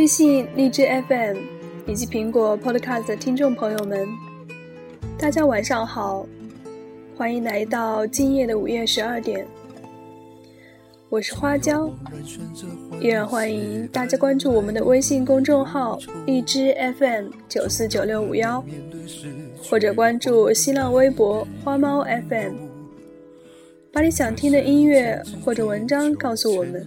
[0.00, 1.36] 微信荔枝 FM
[1.86, 4.08] 以及苹果 Podcast 的听众朋友们，
[5.18, 6.26] 大家晚上好，
[7.14, 9.46] 欢迎来到今夜的午夜十二点。
[11.10, 11.90] 我是花椒，
[12.98, 18.64] 依然欢迎大家关注我们的微信公众号荔枝 FM 九四九六五幺，
[19.62, 22.54] 或者关注新浪微博花猫 FM，
[23.92, 26.86] 把你想听的音乐或者文章告诉我们。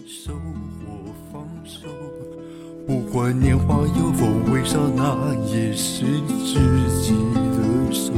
[3.14, 6.04] 不管年华有否微笑，那也是
[6.44, 6.58] 知
[7.00, 7.14] 己
[7.54, 8.12] 的手。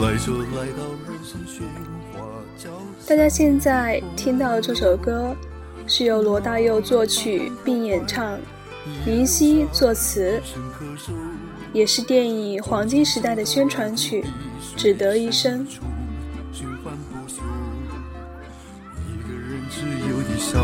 [0.00, 1.60] 来就来到人生喧
[2.14, 2.24] 哗
[2.56, 2.70] 交
[3.06, 5.36] 大家现在听到这首歌，
[5.86, 8.38] 是由罗大佑作曲并演唱，
[9.04, 10.40] 林夕作词，
[11.74, 14.22] 也是电影《黄金时代》的宣传曲，
[14.74, 15.66] 《只得一生》。
[20.38, 20.60] 笑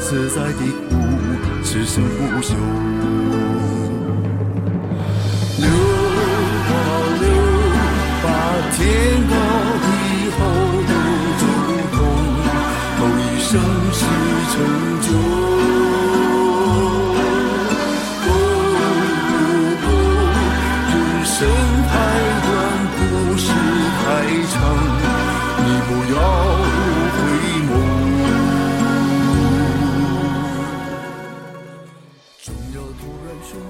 [0.00, 0.96] 自在地哭，
[1.62, 2.54] 此生不休。
[5.58, 6.70] 流啊
[7.20, 7.24] 流，
[8.22, 8.26] 把
[8.72, 8.78] 天
[9.28, 9.34] 高
[9.82, 9.86] 地
[10.36, 10.40] 厚
[10.88, 10.92] 都
[11.38, 11.42] 读
[11.92, 11.96] 懂，
[12.98, 13.50] 后一生
[13.92, 14.00] 是
[14.52, 14.54] 成
[15.02, 15.06] 就。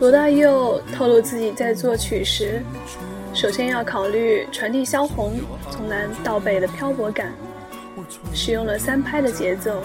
[0.03, 2.61] 罗大佑透露自己在作曲时，
[3.33, 5.39] 首先要考虑传递萧红
[5.71, 7.33] 从南到北的漂泊感，
[8.35, 9.81] 使用了三拍的节奏，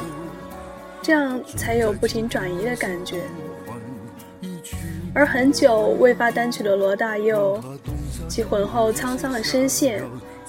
[1.03, 3.21] 这样才有不停转移的感觉。
[5.13, 7.61] 而很久未发单曲的罗大佑，
[8.27, 10.03] 其浑厚沧桑的声线，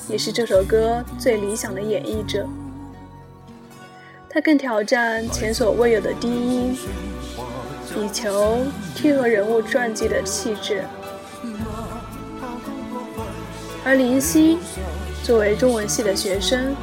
[0.09, 2.48] 也是这首歌最理想的演绎者。
[4.31, 6.75] 他更挑战前所未有的低音。
[7.98, 8.59] 以求
[8.94, 10.84] 贴合人物传记的气质，
[13.84, 14.59] 而林夕
[15.25, 16.76] 作为中文系的学生，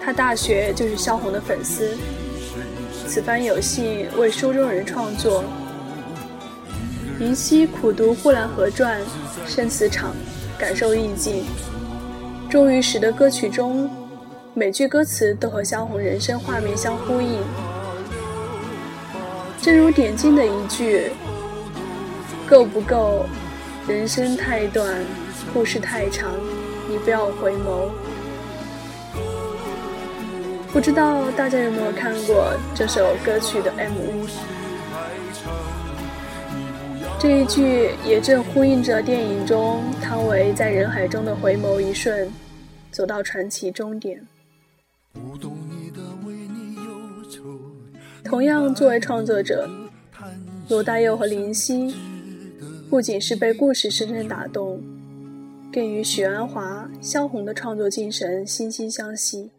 [0.00, 1.94] 他大学就是萧红的粉丝，
[3.06, 5.44] 此番有幸为书中人创作。
[7.18, 9.00] 林夕苦读《呼兰河传》
[9.46, 10.12] 《生死场》，
[10.60, 11.44] 感受意境，
[12.48, 13.90] 终于使得歌曲中
[14.54, 17.38] 每句歌词都和萧红人生画面相呼应。
[19.60, 21.10] 正如点睛的一句
[22.48, 23.26] ：“够不够？
[23.88, 25.04] 人生太短，
[25.52, 26.30] 故事太长，
[26.88, 27.90] 你不要回眸。”
[30.72, 34.28] 不知道大家有没有看过这首歌曲的 MV？
[37.18, 42.32] 这一句也正呼应着电影中汤唯在人海中的回眸一瞬，
[42.92, 44.24] 走到传奇终点。
[48.28, 49.66] 同样，作为创作者，
[50.68, 51.94] 罗大佑和林夕
[52.90, 54.82] 不仅是被故事深深打动，
[55.72, 59.50] 更与许鞍华、萧红的创作精神惺惺相惜。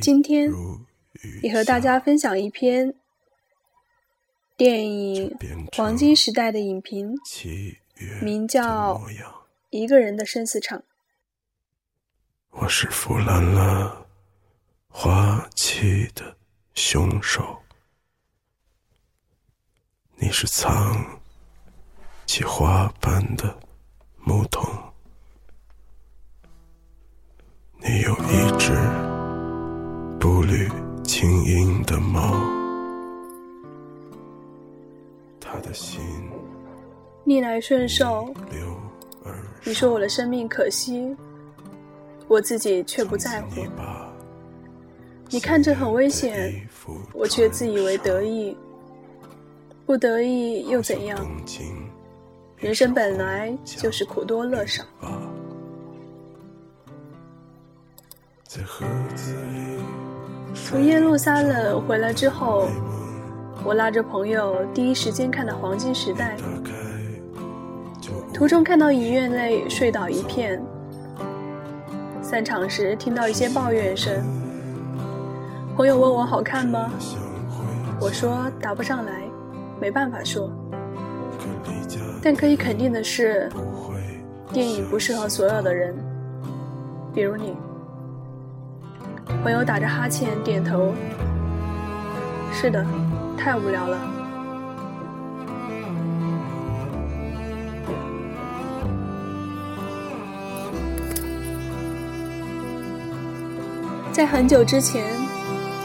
[0.00, 0.50] 今天
[1.44, 2.92] 也和大家分享一篇
[4.56, 5.30] 电影
[5.76, 7.14] 《黄金时代》的影评，
[8.20, 8.96] 名叫
[9.70, 10.80] 《一个人的生死场》。
[12.52, 14.06] 我是腐烂了
[14.88, 16.36] 花期的
[16.74, 17.42] 凶手，
[20.16, 20.94] 你是藏
[22.26, 23.58] 起花瓣的
[24.18, 24.62] 牧童，
[27.78, 28.74] 你有一只
[30.20, 30.70] 步履
[31.02, 32.20] 轻盈的猫，
[35.40, 36.00] 他的心
[37.24, 38.32] 逆来顺受。
[39.64, 41.16] 你说我的生命可惜。
[42.28, 43.48] 我自己却不在乎。
[45.28, 46.54] 你看着很危险，
[47.12, 48.56] 我却自以为得意。
[49.86, 51.18] 不得意又怎样？
[52.56, 54.84] 人生本来就是苦多乐少。
[60.54, 62.68] 从耶路撒冷回来之后，
[63.64, 66.36] 我拉着朋友第一时间看的《黄金时代》，
[68.32, 70.62] 途中看到影院内睡倒一片。
[72.32, 74.24] 散场时听到一些抱怨声，
[75.76, 76.90] 朋友问我好看吗？
[78.00, 79.20] 我说答不上来，
[79.78, 80.50] 没办法说。
[82.22, 83.50] 但可以肯定的是，
[84.50, 85.94] 电影不适合所有的人，
[87.12, 87.54] 比如你。
[89.42, 90.94] 朋友打着哈欠点头，
[92.50, 92.82] 是的，
[93.36, 94.11] 太无聊了。
[104.22, 105.04] 在很久之前，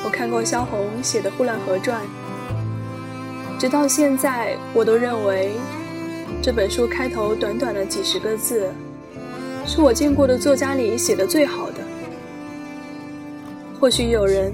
[0.06, 2.04] 我看过萧红写的《呼兰河传》，
[3.60, 5.54] 直到现在，我都认为
[6.40, 8.72] 这本书开头短短的几十个字，
[9.66, 11.78] 是我见过的作家里写的最好的。
[13.80, 14.54] 或许有人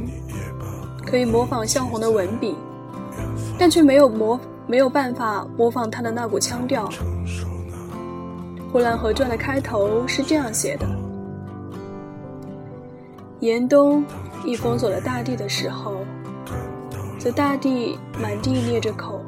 [1.05, 2.55] 可以模仿萧红的文笔，
[3.59, 6.87] 但却没有模没有办法模仿她的那股腔调。
[8.71, 10.87] 《呼兰河传》的开头是这样写的。
[13.43, 14.01] 严冬
[14.45, 15.97] 一封锁了大地的时候，
[17.19, 19.19] 则大地满地裂着口，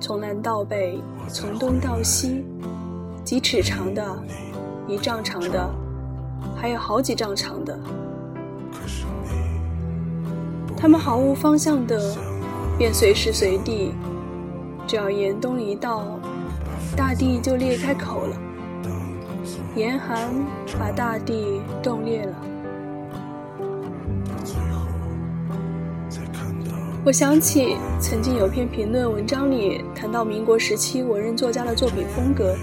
[0.00, 0.98] 从南到北，
[1.28, 2.46] 从东到西，
[3.22, 4.02] 几尺长的，
[4.86, 5.68] 一丈长的，
[6.56, 7.78] 还有好几丈长的。
[10.74, 12.16] 他们毫无方向的，
[12.78, 13.92] 便随时随地，
[14.86, 16.18] 只要严冬一到，
[16.96, 18.36] 大地就裂开口了，
[19.76, 20.30] 严寒
[20.78, 22.34] 把大地冻裂了。
[27.04, 32.54] 我想起曾经有篇评论文章里谈到民国时期文人作家的作品风格，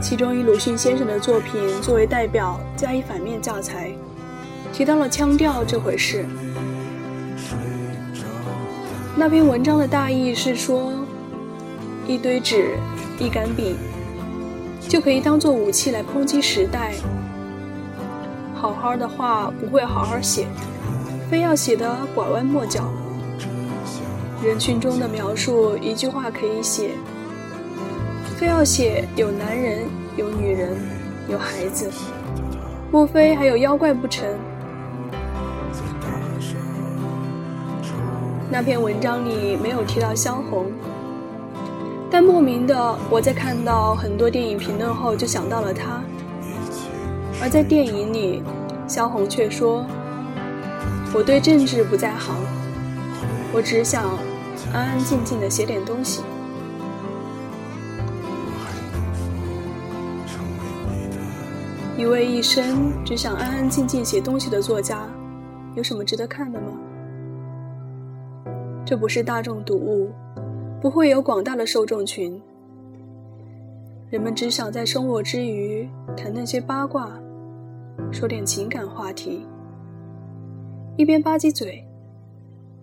[0.00, 3.92] 其中以鲁迅先生的作品作为代表加以反面教材，
[4.72, 6.24] 提到了腔调这回事。
[9.14, 10.92] 那篇文章的大意是说，
[12.08, 12.76] 一堆纸、
[13.18, 13.76] 一杆笔，
[14.88, 16.94] 就可以当做武器来抨击时代。
[18.54, 20.46] 好好的话不会好好写。
[21.30, 22.82] 非要写得拐弯抹角，
[24.42, 26.90] 人群中的描述一句话可以写，
[28.36, 29.84] 非要写有男人、
[30.16, 30.76] 有女人、
[31.28, 31.88] 有孩子，
[32.90, 34.28] 莫非还有妖怪不成？
[38.50, 40.66] 那篇文章里没有提到萧红，
[42.10, 46.02] 但莫名的我在看到很多电影评论后就想到了她，
[47.40, 48.42] 而在电影里，
[48.88, 49.86] 萧红却说。
[51.12, 52.36] 我对政治不在行，
[53.52, 54.16] 我只想
[54.72, 56.22] 安安静静的写点东西。
[61.98, 65.06] 一位一生只想安安静静写东西的作家，
[65.74, 66.68] 有什么值得看的吗？
[68.86, 70.12] 这不是大众读物，
[70.80, 72.40] 不会有广大的受众群。
[74.10, 77.10] 人们只想在生活之余谈那些八卦，
[78.12, 79.44] 说点情感话题。
[81.00, 81.82] 一边吧唧嘴，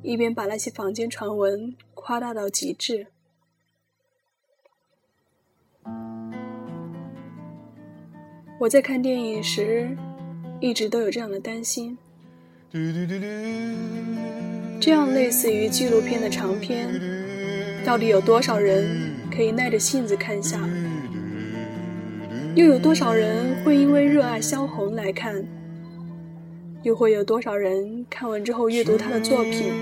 [0.01, 3.05] 一边把那些坊间传闻夸大到极致。
[8.59, 9.95] 我在看电影时，
[10.59, 11.95] 一直都有这样的担心：
[14.81, 16.89] 这样类似于纪录片的长片，
[17.85, 20.67] 到底有多少人可以耐着性子看下？
[22.55, 25.45] 又有多少人会因为热爱萧红来看？
[26.83, 29.73] 又会有多少人看完之后阅读他的作品？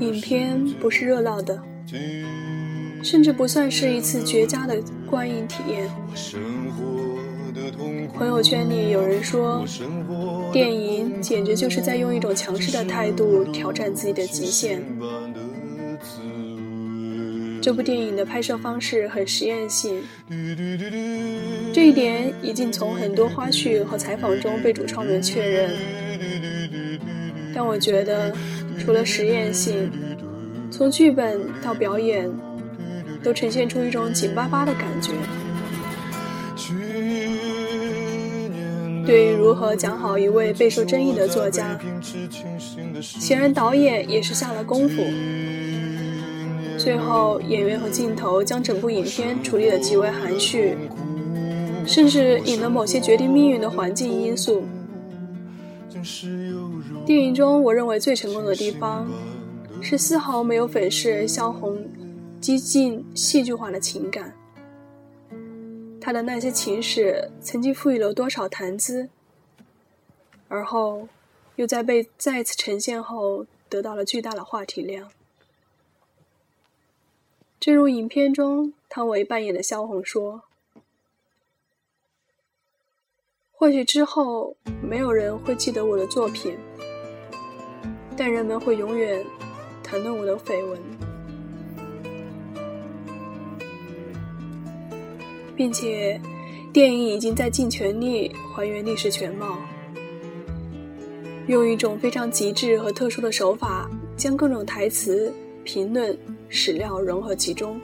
[0.00, 1.62] 影片不是热闹的，
[3.02, 5.88] 甚至不算是一次绝佳的观影体验。
[8.14, 9.64] 朋友圈里有人说，
[10.52, 14.82] 电影简直就是在用一种强势的态度挑战自己的极限。
[17.60, 20.02] 这部电影的拍摄方式很实验性，
[21.74, 25.70] 这一点已经从很多花絮和采访中被主创们确认。
[27.54, 28.32] 但我觉得，
[28.78, 29.90] 除了实验性，
[30.70, 32.30] 从剧本到表演，
[33.22, 35.12] 都呈现出一种紧巴巴的感觉。
[39.06, 41.78] 对于如何讲好一位备受争议的作家，
[43.00, 45.02] 显然导演也是下了功夫。
[46.82, 50.78] 最后，演员和镜头将整部影片处理得极为含蓄，
[51.86, 54.62] 甚至引了某些决定命运的环境因素。
[57.04, 59.06] 电影中，我认为最成功的地方，
[59.82, 61.86] 是丝毫没有粉饰萧红
[62.40, 64.34] 激进戏剧化的情感。
[66.00, 69.10] 他的那些情史，曾经赋予了多少谈资，
[70.48, 71.06] 而后
[71.56, 75.10] 又在被再次呈现后，得到了巨大的话题量。
[77.60, 80.40] 正如影片中汤唯扮演的萧红说
[83.52, 86.56] ：“或许之后没有人会记得我的作品，
[88.16, 89.22] 但人们会永远
[89.82, 90.80] 谈论我的绯闻，
[95.54, 96.18] 并且
[96.72, 99.58] 电影已经在尽全力还原历史全貌，
[101.46, 103.86] 用一种非常极致和特殊的手法，
[104.16, 105.30] 将各种台词。”
[105.62, 106.18] 评论
[106.52, 107.80] 史料融合其中，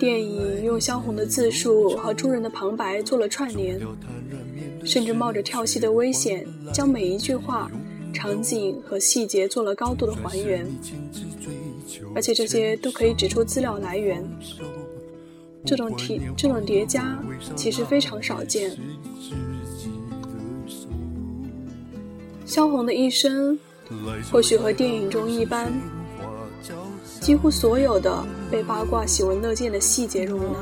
[0.00, 3.80] 电影用萧红的自述和众人的旁白做了串联，
[4.84, 6.44] 甚至冒着跳戏的危险，
[6.74, 7.70] 将每一句话、
[8.12, 10.66] 场景和细节做了高度的还原，
[12.16, 14.28] 而且这些都可以指出资料来源。
[15.64, 17.22] 这种题这种叠加
[17.54, 18.76] 其实非常少见。
[22.46, 23.58] 萧红的一生
[24.30, 25.72] 或许和电影中一般。
[27.20, 30.58] 几乎所有的被八卦喜闻乐见的细节容纳，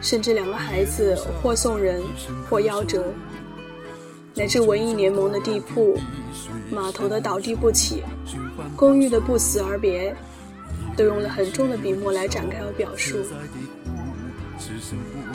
[0.00, 2.02] 甚至两个孩子或送人
[2.48, 3.04] 或夭折，
[4.34, 5.98] 乃至文艺联盟的地铺、
[6.70, 8.02] 码头的倒地不起、
[8.76, 10.14] 公寓的不辞而别，
[10.96, 13.18] 都用了很重的笔墨来展开和表述。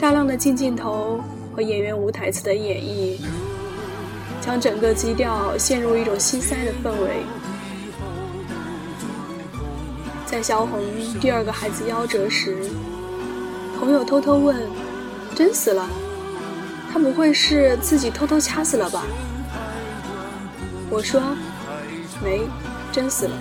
[0.00, 1.20] 大量的近镜头
[1.54, 3.20] 和演员无台词的演绎，
[4.42, 7.22] 将整个基调陷入一种心塞的氛围。
[10.26, 10.80] 在萧红
[11.20, 12.56] 第二个孩子夭折时，
[13.78, 14.68] 朋友偷偷问
[15.36, 15.88] ：“真死了？
[16.92, 19.04] 他不会是自己偷偷掐死了吧？”
[20.90, 21.22] 我说
[22.22, 22.42] ：“没，
[22.90, 23.36] 真死了。”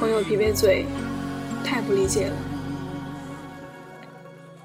[0.00, 0.86] 朋友撇撇嘴
[1.62, 2.36] ：“太不理解了。”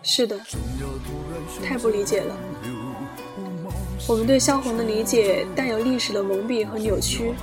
[0.01, 0.39] 是的，
[1.63, 2.35] 太不理解了。
[4.07, 7.33] 我们对萧红的理解带有历史的蒙蔽和扭曲。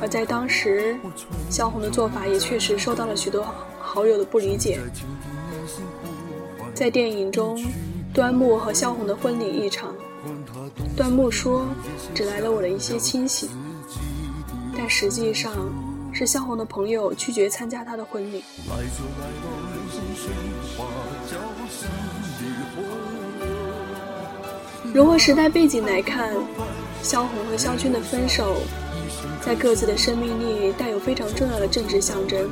[0.00, 0.96] 而在当时，
[1.48, 3.46] 萧红的做法也确实受到了许多
[3.80, 4.80] 好友的不理解。
[6.74, 7.64] 在电影中，
[8.12, 9.94] 端木和萧红的婚礼一场，
[10.96, 11.66] 端木说
[12.14, 13.48] 只来了我的一些亲戚，
[14.76, 15.52] 但实际上
[16.12, 18.42] 是萧红的朋友拒绝参加他的婚礼。
[24.94, 26.34] 如果时代背景来看，
[27.02, 28.56] 萧红和萧军的分手。
[29.40, 32.50] 在各自的生命力带有非常重要的政治象征。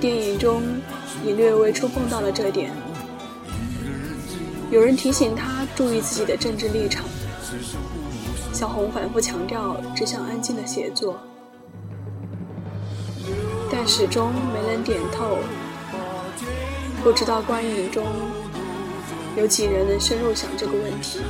[0.00, 0.62] 电影中
[1.24, 2.70] 也略微触碰到了这点。
[4.70, 7.04] 有人提醒他注意自己的政治立场，
[8.52, 11.18] 小红反复强调只想安静的写作，
[13.70, 15.38] 但始终没能点透。
[17.02, 18.04] 不知道观影中
[19.36, 21.20] 有几人能深入想这个问题。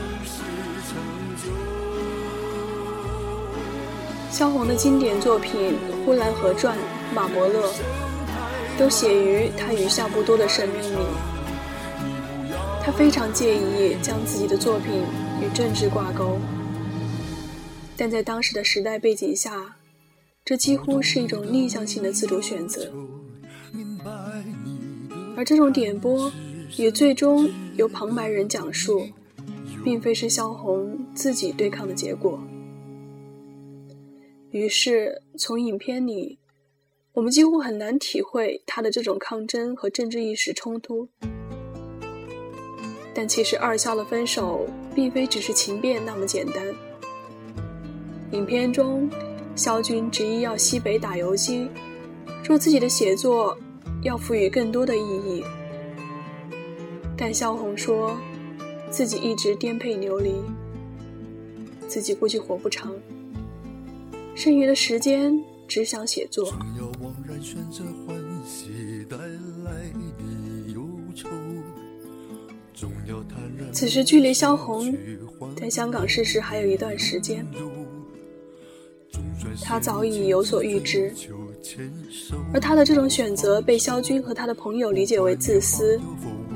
[4.31, 5.73] 萧红的经典作品
[6.05, 6.77] 《呼兰河传》
[7.15, 7.69] 《马伯乐》
[8.79, 10.99] 都写于他余下不多的生命里。
[12.85, 15.03] 他非常介意将自己的作品
[15.43, 16.39] 与政治挂钩，
[17.97, 19.75] 但在当时的时代背景下，
[20.45, 22.89] 这几乎是一种逆向性的自主选择。
[25.37, 26.31] 而这种点拨
[26.77, 29.07] 也最终由旁白人讲述，
[29.85, 32.41] 并非是萧红自己对抗的结果。
[34.51, 36.39] 于是，从影片里，
[37.13, 41.09] 我们几乎很难体会他的这种抗争和政治意识冲突。
[43.13, 46.65] 但其实，二萧的分手并非只是情变那么简单。
[48.33, 49.11] 影片中，
[49.55, 51.69] 萧军执意要西北打游击，
[52.43, 53.57] 说自己的写作
[54.03, 55.45] 要赋予更多的意义。
[57.17, 58.17] 但萧红说，
[58.91, 60.35] 自己一直颠沛流离，
[61.89, 62.93] 自己估计活不长。
[64.35, 66.53] 剩余的时间只想写作。
[73.73, 74.95] 此时距离萧红
[75.57, 77.47] 在香港逝世还有一段时间，
[79.63, 81.13] 他早已有所预知，
[82.53, 85.99] 而他的这种选择被萧军和他的朋友理解为自私，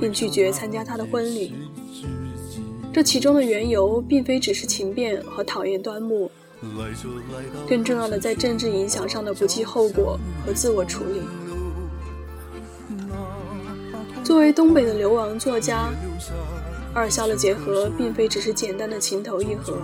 [0.00, 1.52] 并拒绝参加他的婚礼。
[2.92, 6.30] 这其中的缘由，并非只是情变和讨厌端木。
[7.68, 11.20] 更重要的，在政治影响上的不计后果和自我处理。
[14.24, 15.88] 作为东北的流亡作家，
[16.92, 19.78] 二萧的结合并非只是简单的情投意合，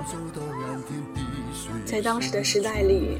[1.84, 3.18] 在当时的时代里，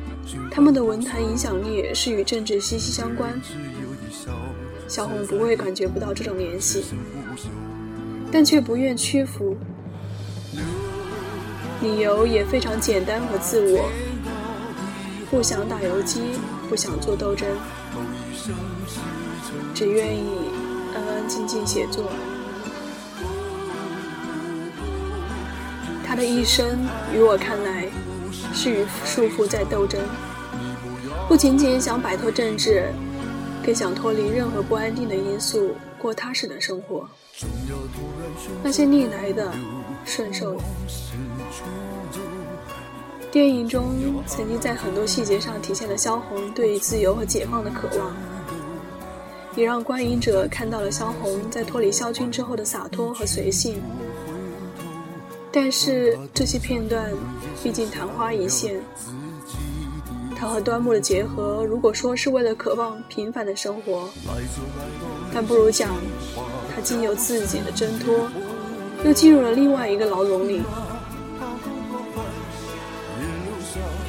[0.51, 3.41] 他们的文坛影响力是与政治息息相关。
[4.89, 6.85] 小红不会感觉不到这种联系，
[8.31, 9.57] 但却不愿屈服。
[11.83, 13.91] 理由也非常简单和自我，
[15.31, 16.21] 不想打游击，
[16.69, 17.47] 不想做斗争，
[19.75, 20.25] 只愿意
[20.95, 22.11] 安安静静写作。
[26.07, 26.79] 他的一生，
[27.13, 27.89] 于我看来，
[28.55, 30.01] 是与束缚在斗争，
[31.29, 32.89] 不仅仅想摆脱政治，
[33.67, 37.05] 更想脱离任何不安定的因素，过踏实的生活。
[38.63, 39.53] 那些逆来的，
[40.05, 40.57] 顺受。
[43.33, 48.15] 电影中曾经在很多细节上体现了萧红对于自由和解放的渴望，
[49.57, 53.83] 也让观影者看到了萧红在脱离萧军之后的洒脱和随性。
[55.51, 57.13] 但是这些片段
[57.65, 58.81] 毕竟昙花一现，
[60.39, 64.09] 他和端木的结合，如果说是为了渴望平凡的生活，
[65.33, 65.97] 但不如讲
[66.75, 68.29] 他经由自己的挣脱，
[69.05, 70.61] 又进入了另外一个牢笼里。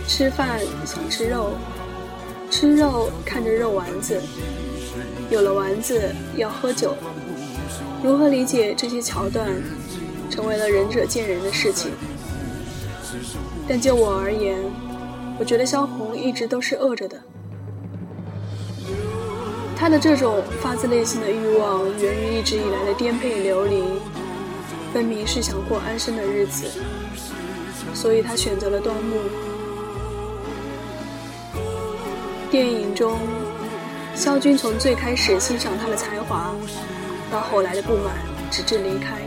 [0.05, 1.51] 吃饭想吃肉，
[2.49, 4.21] 吃肉看着肉丸子，
[5.29, 6.93] 有了丸子要喝酒。
[8.03, 9.49] 如何理解这些桥段，
[10.29, 11.91] 成为了仁者见仁的事情。
[13.67, 14.57] 但就我而言，
[15.39, 17.21] 我觉得萧红一直都是饿着的。
[19.75, 23.83] 他的这种发自内心的欲望，源于一直以来的颠沛流离，
[24.91, 26.67] 分明是想过安生的日子，
[27.93, 29.17] 所以他选择了端木。
[32.49, 33.19] 电影中，
[34.15, 36.55] 萧军从最开始欣赏他的才华，
[37.29, 38.15] 到后来的不满，
[38.49, 39.21] 直至离开，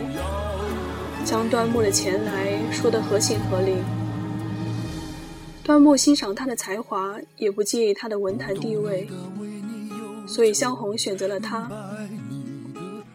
[1.23, 3.77] 将端木的前来说得合情合理。
[5.63, 9.07] 端木欣赏他的才华，也不介意他的文坛地位，
[10.27, 11.69] 所以萧红选择了他。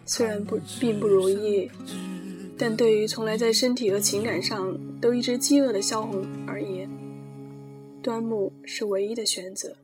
[0.04, 1.68] 虽然不并不如意，
[2.56, 6.88] 但对于从来在身体和情感上都一直饥饿的萧红而言，
[8.00, 9.76] 端木是唯一的选择。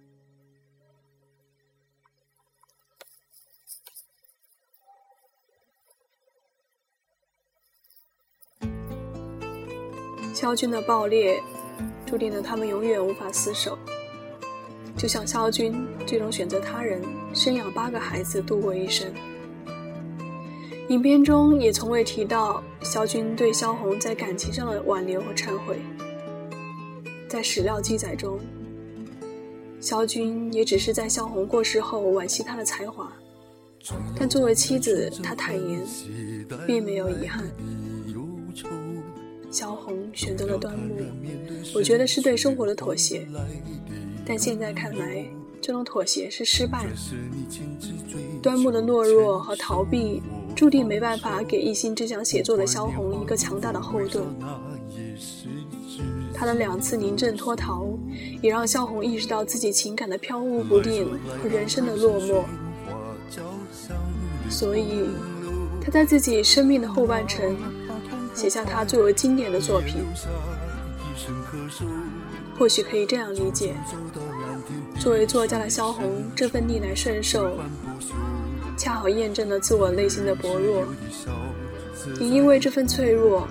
[10.32, 11.42] 萧军的暴烈，
[12.12, 13.78] 注定了他们永远无法厮守。
[14.98, 17.02] 就像萧军这种选择他人
[17.32, 19.10] 生养八个孩子度过一生。
[20.90, 25.78] 影片中也从未提到萧军对萧红在感情上的挽留和忏悔。
[27.30, 28.38] 在史料记载中，
[29.80, 33.10] 萧军也只是在萧红过世后惋惜她的才华，
[34.18, 35.82] 但作为妻子，他坦言
[36.66, 37.50] 并没有遗憾。
[39.52, 40.96] 萧红选择了端木，
[41.74, 43.28] 我觉得是对生活的妥协，
[44.24, 45.26] 但现在看来，
[45.60, 46.90] 这种妥协是失败了。
[48.42, 50.22] 端木的懦弱和逃避，
[50.56, 54.24] 注定没办法给一心只想写作的萧红一个强大的后盾。
[56.32, 57.86] 他的两次临阵脱逃，
[58.40, 61.06] 也让萧红意识到自己情感的飘忽不定
[61.42, 62.42] 和人生的落寞。
[64.48, 65.10] 所以，
[65.78, 67.54] 他在自己生命的后半程。
[68.34, 70.04] 写下他最为经典的作品，
[72.58, 73.76] 或许可以这样理解：
[74.98, 77.58] 作为作家的萧红，这份逆来顺受，
[78.76, 80.84] 恰好验证了自我内心的薄弱。
[82.18, 83.46] 也因为这份脆弱，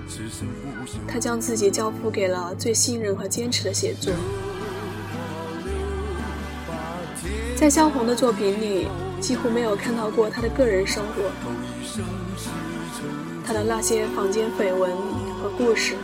[1.08, 4.12] 他将自己交付给了最信任和坚持的写作。
[7.56, 8.88] 在萧红的作品里，
[9.20, 11.30] 几乎没有看到过他的个人生活。
[13.46, 14.90] 他的那些坊间绯闻
[15.40, 15.96] 和故事，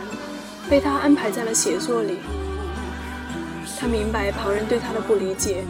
[0.69, 2.17] 被他安排在了写作里。
[3.79, 5.63] 他明白旁人对他的不理解，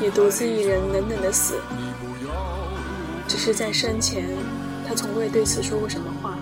[0.00, 1.56] 也独自一人冷冷的死。
[3.26, 4.28] 只是在生前，
[4.86, 6.38] 他从未对此说过什么话。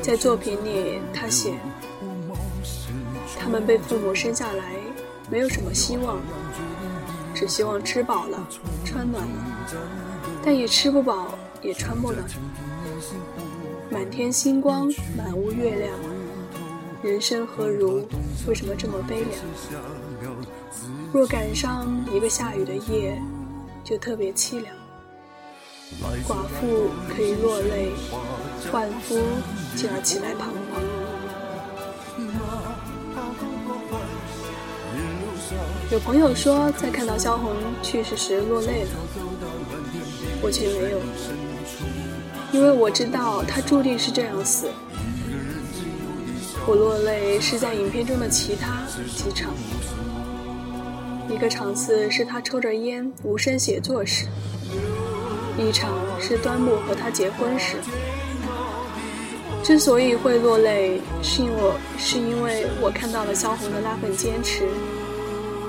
[0.00, 1.54] 在作品里，他写：
[3.38, 4.76] 他们被父母生下来，
[5.30, 6.18] 没有什么希望，
[7.34, 8.48] 只希望吃饱了，
[8.86, 9.44] 穿暖了，
[10.42, 11.28] 但也吃不饱。
[11.62, 12.24] 也穿不暖。
[13.90, 15.92] 满天星光，满屋月亮，
[17.02, 18.04] 人生何如？
[18.46, 19.30] 为什么这么悲凉？
[21.12, 23.20] 若赶上一个下雨的夜，
[23.82, 24.74] 就特别凄凉。
[26.26, 27.92] 寡妇可以落泪，
[28.72, 29.16] 万夫
[29.74, 30.82] 就要起来彷徨。
[35.90, 38.90] 有朋友说，在看到萧红去世时落泪了，
[40.42, 40.98] 我却没有。
[42.50, 44.68] 因为我知道他注定是这样死。
[46.66, 48.82] 我落泪是在影片中的其他
[49.16, 49.52] 几场，
[51.30, 54.26] 一个场次是他抽着烟无声写作时，
[55.58, 57.76] 一场是端木和他结婚时。
[59.62, 64.68] 之所以会落泪，是因我是因为我看到了萧红的那份坚持，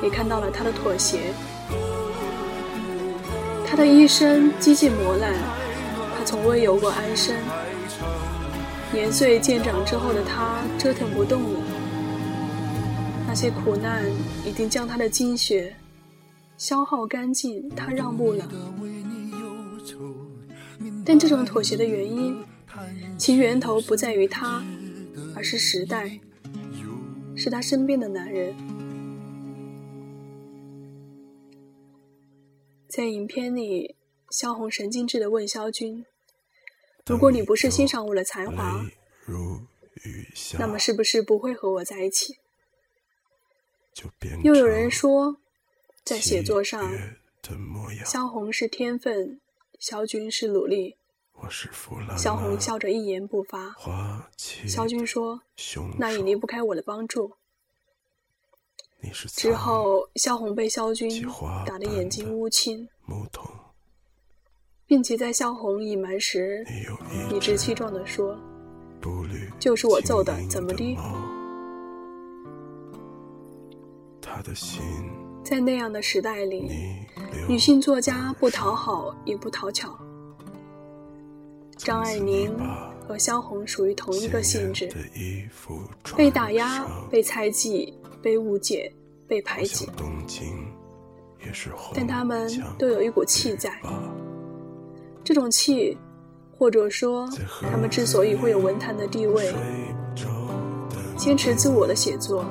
[0.02, 1.34] 也看到了他的妥协。
[3.66, 5.34] 他的一生几近磨难。
[6.20, 7.34] 他从未有过安生。
[8.92, 11.60] 年岁渐长之后的他折腾不动了，
[13.26, 14.04] 那些苦难
[14.46, 15.74] 已经将他的精血
[16.58, 18.46] 消耗干净，他让步了。
[21.06, 22.36] 但这种妥协的原因，
[23.18, 24.62] 其源头不在于他，
[25.34, 26.20] 而是时代，
[27.34, 28.54] 是他身边的男人。
[32.90, 33.96] 在影片里，
[34.32, 36.06] 萧红神经质的问萧军
[37.06, 38.86] ：“如果你不是欣赏我的才华，
[40.58, 42.38] 那么是不是不会和我在一起？”
[44.44, 45.38] 又有人说，
[46.04, 46.92] 在写作上，
[48.06, 49.42] 萧红是天分，
[49.80, 50.96] 萧军是努力。
[52.18, 53.76] 萧红笑着一言不发。
[54.68, 55.42] 萧军说
[55.98, 57.34] ：“那也离不开我的帮助。”
[59.36, 61.26] 之后，萧红被萧军
[61.66, 62.90] 打得眼睛乌青，
[64.90, 66.66] 并且在萧红隐瞒时，
[67.30, 68.36] 理直气壮地说
[69.60, 70.98] ：“就是我揍的，怎么的？”
[75.44, 76.72] 在那样的时代里，
[77.48, 79.96] 女性作家不讨好也不讨巧。
[81.78, 82.52] 张爱玲
[83.08, 84.92] 和萧红属于同一个性质，
[86.18, 88.92] 被打压、被猜忌、被误解、
[89.28, 89.88] 被排挤，
[91.94, 93.72] 但他们都有一股气在。
[95.24, 95.98] 这种气，
[96.58, 97.28] 或者说
[97.72, 99.54] 他们之所以会有文坛的地位，
[101.16, 102.46] 坚持自我的写作。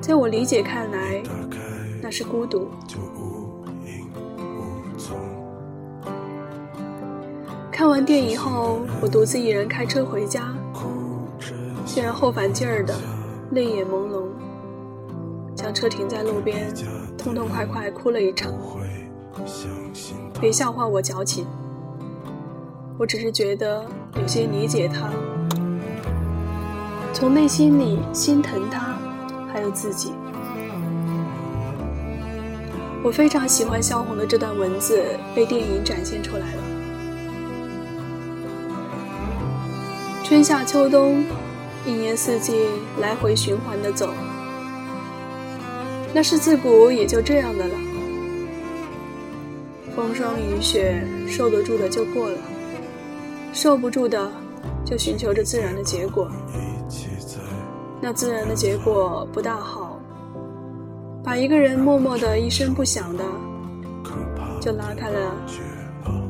[0.00, 1.22] 在我理解看来，
[2.02, 2.68] 那是孤独。
[7.72, 10.54] 看完电影后，我独自一人开车回家，
[11.84, 12.94] 虽然后反劲儿的，
[13.50, 14.28] 泪眼朦胧，
[15.56, 16.72] 将车停在路边，
[17.18, 18.52] 痛痛快快哭了一场。
[20.44, 21.46] 别笑话我矫情，
[22.98, 23.82] 我只是觉得
[24.20, 25.08] 有些理解他，
[27.14, 28.94] 从内心里心疼他。
[29.50, 30.12] 还有自己，
[33.02, 35.02] 我非常喜欢萧红的这段文字
[35.34, 36.62] 被电影展现出来了。
[40.24, 41.24] 春夏秋冬，
[41.86, 42.66] 一年四季
[43.00, 44.12] 来回循环的走，
[46.12, 47.74] 那是自古也就这样的了。
[49.94, 52.36] 风霜雨雪，受得住的就过了，
[53.52, 54.28] 受不住的
[54.84, 56.28] 就寻求着自然的结果。
[58.00, 60.00] 那自然的结果不大好，
[61.22, 63.24] 把一个人默默的一声不响的，
[64.60, 65.32] 就拉开了，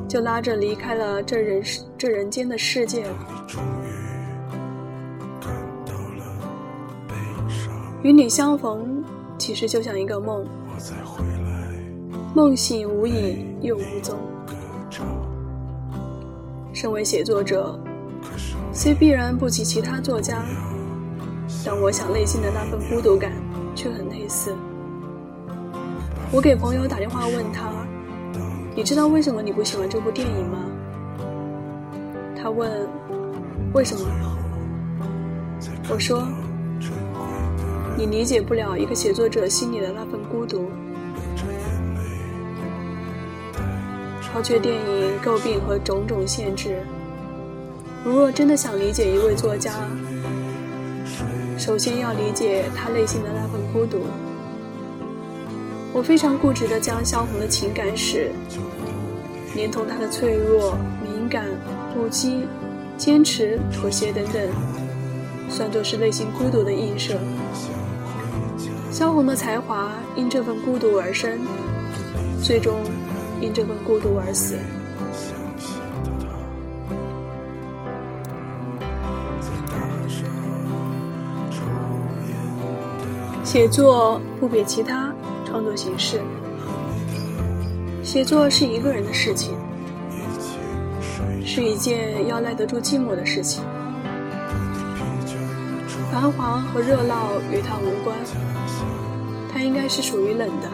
[0.07, 1.63] 就拉着离开了这人
[1.97, 3.15] 这人间的世界了。
[8.03, 9.03] 与你相逢，
[9.39, 10.47] 其实就像一个梦，
[12.35, 14.19] 梦醒无影又无踪。
[16.73, 17.79] 身为写作者，
[18.73, 20.43] 虽必然不及其他作家。
[21.65, 23.31] 但我想，内心的那份孤独感
[23.77, 24.53] 却很类似。
[26.33, 27.71] 我给朋友打电话问他
[28.75, 30.59] ：“你知道为什么你不喜欢这部电影吗？”
[32.37, 32.69] 他问
[33.75, 34.05] ：“为什么？”
[35.89, 36.27] 我说
[37.97, 40.69] ：“你理解不了一个写作者心里的那份孤独。”
[44.35, 46.83] 抛却电影诟病和种种限制，
[48.05, 49.71] 如若真的想理解一位作家，
[51.57, 54.07] 首先要理解他内心的那份孤独。
[55.93, 58.33] 我非常固执地将萧红的情感史，
[59.55, 61.47] 连同她的脆弱、敏感、
[61.95, 62.41] 不羁、
[62.97, 64.43] 坚持、妥协等等，
[65.49, 67.15] 算作是内心孤独的映射。
[68.91, 71.39] 萧红的才华因这份孤独而生，
[72.43, 72.81] 最终
[73.45, 74.57] 因这份孤独而死。
[83.45, 86.21] 写作不比其他创作形式，
[88.03, 89.55] 写作是一个人的事情，
[91.45, 93.63] 是一件要耐得住寂寞的事情。
[96.11, 98.17] 繁华和热闹与他无关，
[99.53, 100.69] 他应该是属于冷的，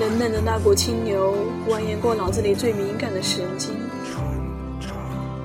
[0.00, 1.34] 冷冷的那股清流
[1.68, 3.74] 蜿蜒过脑子里最敏感的神经，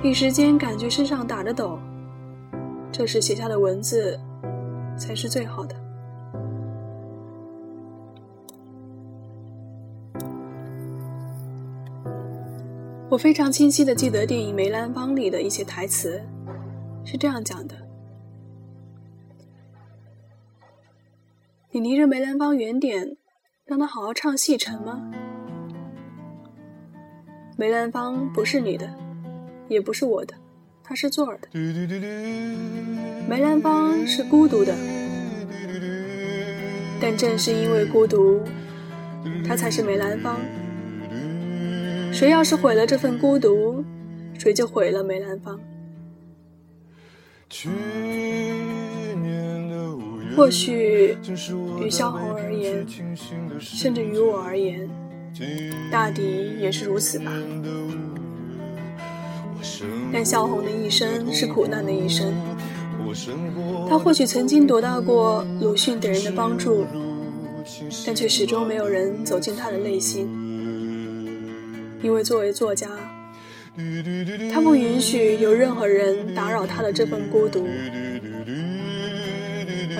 [0.03, 1.79] 一时间感觉身上打着抖，
[2.91, 4.19] 这时写下的文字。
[4.95, 5.75] 才是最好的。
[13.09, 16.21] 我非常清晰的记得电影《梅兰芳》里的一些台词，
[17.03, 17.75] 是这样讲的
[21.71, 23.17] ：“你离着梅兰芳远点，
[23.65, 25.11] 让他好好唱戏成吗？
[27.57, 28.93] 梅兰芳不是你的，
[29.69, 30.35] 也不是我的。”
[30.85, 31.47] 他是做儿的，
[33.25, 34.75] 梅兰芳是孤独的，
[36.99, 38.41] 但正是因为孤独，
[39.47, 40.41] 他才是梅兰芳。
[42.11, 43.81] 谁要是毁了这份孤独，
[44.37, 45.57] 谁就毁了梅兰芳。
[50.35, 51.15] 或许
[51.79, 52.85] 于萧红而言，
[53.59, 54.89] 甚至于我而言，
[55.91, 57.31] 大抵也是如此吧。
[60.11, 62.33] 但萧红的一生是苦难的一生，
[63.89, 66.85] 她或许曾经得到过鲁迅等人的帮助，
[68.05, 70.27] 但却始终没有人走进她的内心，
[72.01, 72.87] 因为作为作家，
[74.51, 77.67] 他不允许有任何人打扰他的这份孤独。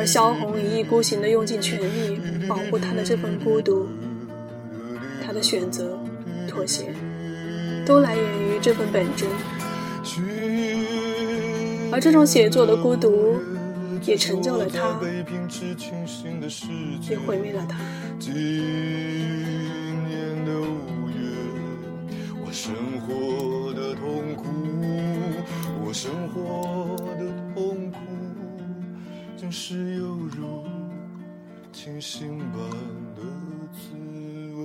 [0.04, 3.88] 而萧红一意孤行地用尽全力保护他的这份孤独，
[5.26, 5.98] 他的选择、
[6.46, 6.94] 妥协，
[7.86, 9.30] 都来源于这份本真。
[11.90, 13.40] 而这种写作的孤独，
[14.02, 15.00] 也成就了他，
[17.10, 17.80] 也毁灭了他。
[29.52, 30.64] 是犹如
[31.72, 32.70] 清醒般
[33.16, 33.22] 的
[33.74, 33.94] 滋
[34.56, 34.64] 味。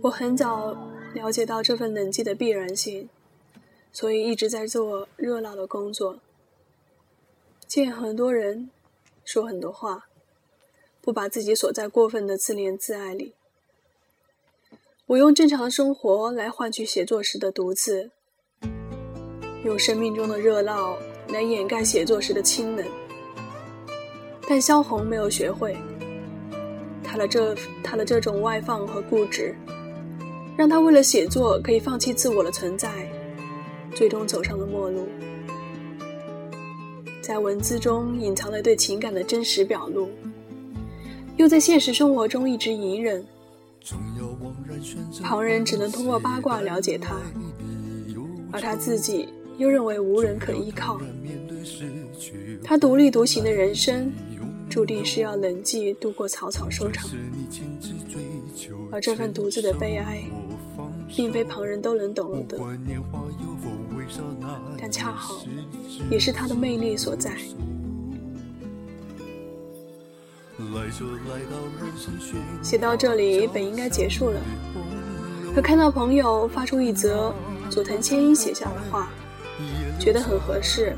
[0.00, 0.76] 我很早
[1.14, 3.08] 了解到这份冷寂的必然性，
[3.92, 6.18] 所以一直在做热闹的工作，
[7.66, 8.70] 见很多人，
[9.24, 10.08] 说很多话，
[11.00, 13.34] 不把自己锁在过分的自怜自爱里。
[15.06, 18.10] 我用正常的生活来换取写作时的独自。
[19.64, 20.96] 用生命中的热闹
[21.28, 22.84] 来掩盖写作时的清冷，
[24.48, 25.76] 但萧红没有学会，
[27.02, 29.54] 他的这他的这种外放和固执，
[30.56, 32.90] 让他为了写作可以放弃自我的存在，
[33.94, 35.08] 最终走上了末路。
[37.20, 40.08] 在文字中隐藏了对情感的真实表露，
[41.36, 43.24] 又在现实生活中一直隐忍，
[45.22, 47.16] 旁人只能通过八卦了解他，
[48.50, 49.28] 而他自己。
[49.58, 51.00] 又认为无人可依靠，
[52.64, 54.10] 他独立独行的人生，
[54.68, 57.08] 注定是要冷寂度过，草草收场。
[58.90, 60.22] 而这份独自的悲哀，
[61.08, 62.58] 并非旁人都能懂得，
[64.78, 65.44] 但恰好
[66.10, 67.36] 也是他的魅力所在。
[72.62, 74.40] 写到这里，本应该结束了，
[75.54, 77.34] 可看到朋友发出一则
[77.68, 79.10] 佐藤千一写下的话。
[79.98, 80.96] 觉得很合适，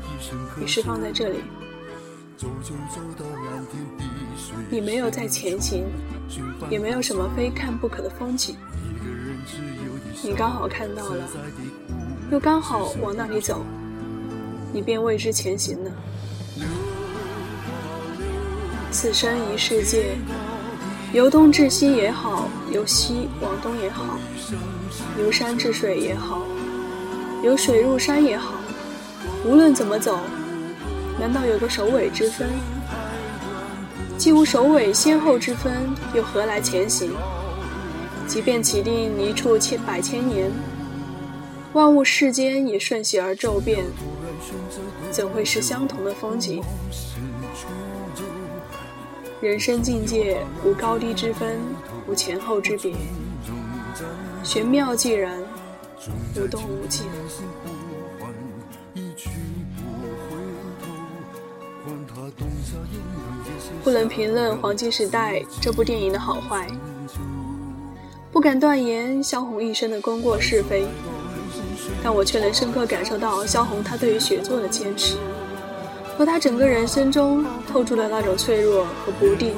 [0.61, 1.39] 于是放在这里。
[4.69, 5.85] 你没有在前行，
[6.69, 8.55] 也没有什么非看不可的风景。
[10.23, 11.27] 你刚好看到了，
[12.31, 13.63] 又刚好往那里走，
[14.73, 15.91] 你便为之前行了。
[18.91, 20.15] 此生一世界，
[21.13, 24.17] 由东至西也好，由西往东也好，
[25.19, 26.41] 由山至水也好，
[27.45, 28.55] 由水入山也好。
[29.45, 30.17] 无论怎么走，
[31.19, 32.49] 难道有个首尾之分？
[34.17, 35.71] 既无首尾先后之分，
[36.15, 37.11] 又何来前行？
[38.25, 40.51] 即便起定一处千百千年，
[41.73, 43.85] 万物世间也瞬息而骤变，
[45.11, 46.63] 怎会是相同的风景？
[49.39, 51.59] 人生境界无高低之分，
[52.07, 52.95] 无前后之别，
[54.41, 55.37] 玄妙既然，
[56.35, 57.05] 无动无静。
[63.83, 66.67] 不能评论《黄金时代》这部电影的好坏，
[68.31, 70.85] 不敢断言萧红一生的功过是非，
[72.03, 75.17] 但我却能深刻感受到萧红她对于写作的坚持，
[76.17, 79.55] 和她整个人生中透出的那种脆弱和不定。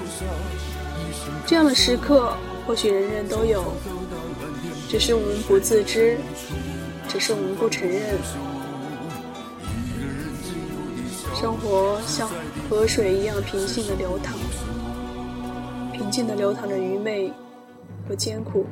[1.46, 2.34] 这样的时刻，
[2.66, 3.64] 或许人人都有，
[4.90, 6.18] 只是我们不自知，
[7.10, 8.02] 只是我们不承认。
[11.36, 12.30] 生活像
[12.70, 14.34] 河水一样平静的流淌，
[15.92, 17.32] 平静的流淌着愚昧
[18.08, 18.66] 和艰苦，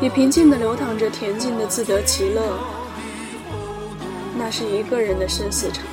[0.00, 2.42] 也平静的流淌着恬静的自得其乐。
[4.36, 5.84] 那是一个人的生死场。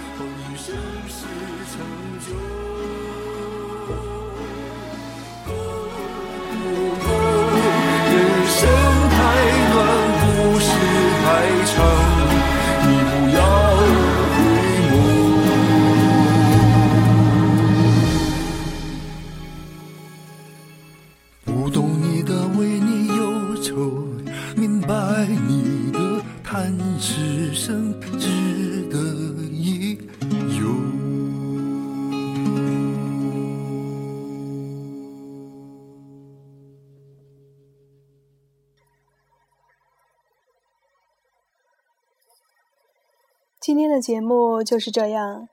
[43.95, 45.47] 的节目就是这样，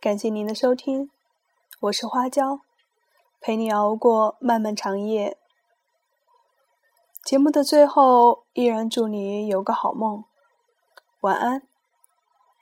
[0.00, 1.12] 感谢您的收听，
[1.82, 2.58] 我是花椒，
[3.40, 5.38] 陪你熬过漫漫长夜。
[7.22, 10.24] 节目的最后，依然祝你有个好梦，
[11.20, 11.62] 晚安，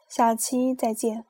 [0.07, 1.25] 下期再见。